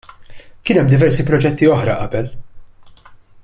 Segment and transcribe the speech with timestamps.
[0.69, 2.33] Kien hemm diversi proġetti oħra qabel.